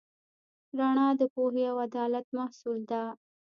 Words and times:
رڼا 0.77 1.07
د 1.19 1.21
پوهې 1.33 1.63
او 1.71 1.77
عدالت 1.87 2.27
محصول 2.37 2.79
ده. 2.91 3.03